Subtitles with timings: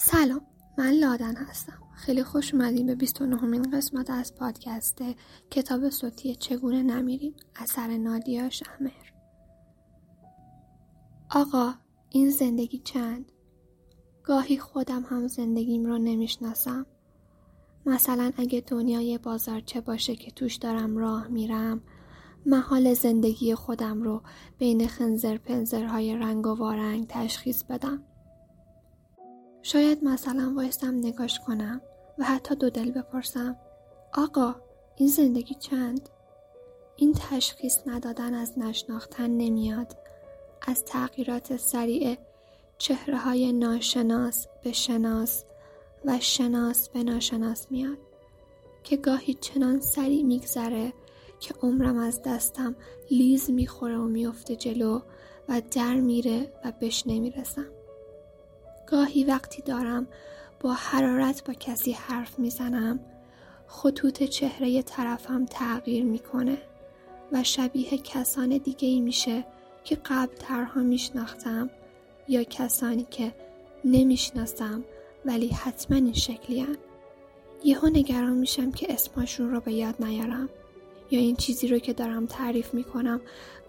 [0.00, 0.40] سلام
[0.78, 1.82] من لادن هستم.
[1.94, 5.02] خیلی خوش اومدیم به 29 مین قسمت از پادکست
[5.50, 8.90] کتاب صوتی چگونه نمیریم؟ اثر نادیا شهمر
[11.30, 11.74] آقا
[12.10, 13.32] این زندگی چند؟
[14.24, 16.86] گاهی خودم هم زندگیم رو نمی‌شناسم.
[17.86, 21.80] مثلا اگه دنیای بازارچه باشه که توش دارم راه میرم
[22.46, 24.22] محال زندگی خودم رو
[24.58, 28.02] بین خنزر پنزرهای رنگ و وارنگ تشخیص بدم.
[29.62, 31.80] شاید مثلا وایستم نگاش کنم
[32.18, 33.56] و حتی دو دل بپرسم
[34.14, 34.54] آقا
[34.96, 36.08] این زندگی چند؟
[36.96, 39.96] این تشخیص ندادن از نشناختن نمیاد
[40.62, 42.18] از تغییرات سریع
[42.78, 45.44] چهره های ناشناس به شناس
[46.04, 47.98] و شناس به ناشناس میاد
[48.84, 50.92] که گاهی چنان سریع میگذره
[51.40, 52.76] که عمرم از دستم
[53.10, 55.00] لیز می‌خوره و میفته جلو
[55.48, 57.66] و در میره و بهش نمی‌رسم
[58.90, 60.06] گاهی وقتی دارم
[60.60, 63.00] با حرارت با کسی حرف می‌زنم
[63.66, 66.58] خطوط چهره طرفم تغییر می‌کنه
[67.32, 69.44] و شبیه کسان دیگه ای میشه
[69.84, 71.70] که قبل ترها میشناختم
[72.28, 73.34] یا کسانی که
[73.84, 74.84] نمی‌شناسم
[75.24, 76.76] ولی حتما این شکلی هن.
[77.64, 80.48] یهو نگران میشم که اسمشون رو به یاد نیارم
[81.10, 83.20] یا این چیزی رو که دارم تعریف می‌کنم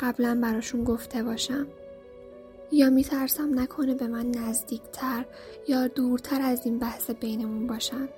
[0.00, 1.66] قبلا براشون گفته باشم
[2.72, 5.24] یا میترسم نکنه به من نزدیکتر
[5.68, 8.08] یا دورتر از این بحث بینمون باشن.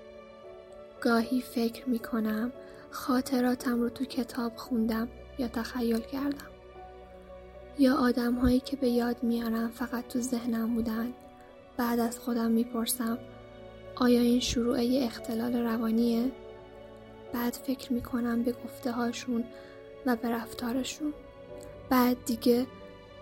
[1.00, 2.52] گاهی فکر می‌کنم
[2.90, 6.50] خاطراتم رو تو کتاب خوندم یا تخیل کردم.
[7.78, 11.12] یا آدم هایی که به یاد میارم فقط تو ذهنم بودن.
[11.76, 13.18] بعد از خودم می‌پرسم
[13.96, 16.30] آیا این شروعه اختلال روانیه؟
[17.32, 19.44] بعد فکر می‌کنم به گفته هاشون
[20.06, 21.14] و به رفتارشون.
[21.90, 22.66] بعد دیگه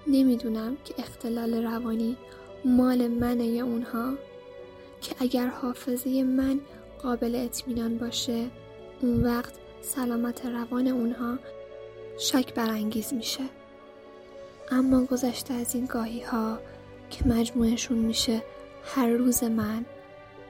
[0.07, 2.17] نمی‌دونم که اختلال روانی
[2.65, 4.15] مال منه یا اونها
[5.01, 6.61] که اگر حافظه من
[7.03, 8.47] قابل اطمینان باشه
[9.01, 11.39] اون وقت سلامت روان اونها
[12.19, 13.45] شک برانگیز میشه.
[14.71, 16.59] اما گذشته از این گاهی ها
[17.11, 18.43] که مجموعشون میشه
[18.85, 19.85] هر روز من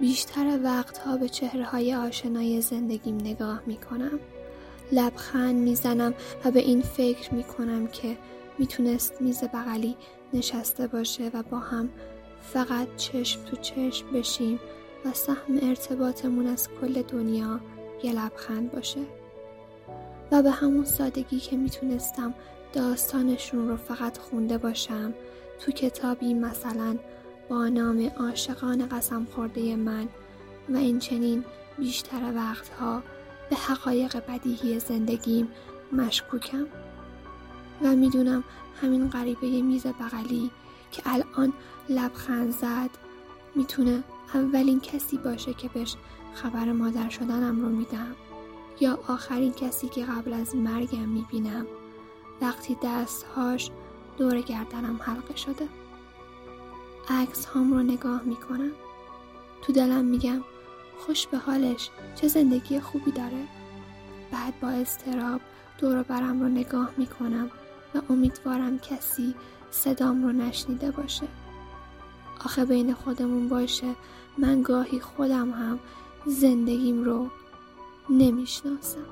[0.00, 4.20] بیشتر وقتها به چهره های آشنای زندگیم نگاه می‌کنم.
[4.92, 6.14] لبخند می‌زنم
[6.44, 8.16] و به این فکر می‌کنم که
[8.58, 9.96] می‌تونست میز بغلی
[10.32, 11.88] نشسته باشه و با هم
[12.40, 14.60] فقط چشم تو چشم بشیم
[15.04, 17.60] و سهم ارتباطمون از کل دنیا
[18.02, 19.00] یه لبخند باشه.
[20.32, 22.34] و به همون سادگی که می‌تونستم
[22.72, 25.14] داستانشون رو فقط خونده باشم
[25.60, 26.96] تو کتابی مثلا
[27.48, 30.08] با نام عاشقان قسم خورده من
[30.68, 31.44] و این چنین
[31.78, 33.02] بیشتر وقتها
[33.50, 35.48] به حقایق بدیهی زندگیم
[35.92, 36.66] مشکوکم.
[37.82, 38.44] و می‌دونم
[38.82, 40.50] همین غریبه میز بغلی
[40.92, 41.52] که الان
[41.88, 42.90] لبخند زد.
[43.54, 44.04] می‌تونه
[44.34, 45.96] اولین کسی باشه که بهش
[46.34, 48.16] خبر مادر شدنم رو میدم
[48.80, 51.66] یا آخرین کسی که قبل از مرگم می‌بینم.
[52.40, 53.70] وقتی دستهاش
[54.16, 55.68] دور گردنم حلقه شده.
[57.08, 58.72] عکس هام رو نگاه می‌کنم.
[59.62, 60.40] تو دلم میگم
[60.98, 63.48] خوش به حالش چه زندگی خوبی داره.
[64.32, 65.40] بعد با استراب
[65.78, 67.50] دور برم رو نگاه می‌کنم.
[68.10, 69.34] امیدوارم کسی
[69.70, 71.28] صدام رو نشنیده باشه.
[72.44, 73.94] آخه بین خودمون باشه
[74.38, 75.78] من گاهی خودم هم
[76.26, 77.30] زندگیم رو
[78.10, 79.06] نمی‌شناسم.